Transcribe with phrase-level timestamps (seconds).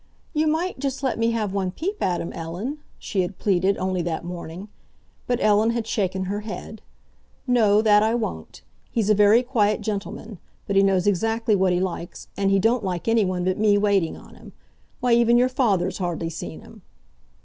[0.33, 4.01] "You might just let me have one peep at him, Ellen?" she had pleaded, only
[4.01, 4.67] that morning.
[5.27, 6.81] But Ellen had shaken her head.
[7.45, 8.63] "No, that I won't!
[8.89, 12.83] He's a very quiet gentleman; but he knows exactly what he likes, and he don't
[12.83, 14.53] like anyone but me waiting on him.
[15.01, 16.81] Why, even your father's hardly seen him."